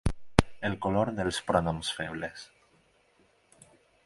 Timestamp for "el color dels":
0.69-1.39